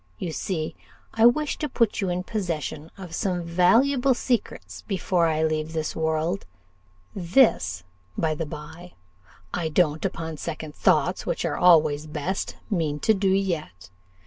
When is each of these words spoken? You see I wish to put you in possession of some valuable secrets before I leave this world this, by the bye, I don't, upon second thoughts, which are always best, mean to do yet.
You 0.17 0.31
see 0.31 0.75
I 1.13 1.27
wish 1.27 1.59
to 1.59 1.69
put 1.69 2.01
you 2.01 2.09
in 2.09 2.23
possession 2.23 2.89
of 2.97 3.13
some 3.13 3.43
valuable 3.43 4.15
secrets 4.15 4.81
before 4.87 5.27
I 5.27 5.43
leave 5.43 5.73
this 5.73 5.95
world 5.95 6.43
this, 7.13 7.83
by 8.17 8.33
the 8.33 8.47
bye, 8.47 8.93
I 9.53 9.69
don't, 9.69 10.03
upon 10.03 10.37
second 10.37 10.73
thoughts, 10.73 11.27
which 11.27 11.45
are 11.45 11.55
always 11.55 12.07
best, 12.07 12.55
mean 12.71 12.99
to 13.01 13.13
do 13.13 13.29
yet. 13.29 13.91